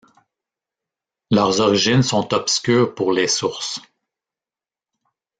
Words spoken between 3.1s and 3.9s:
les sources.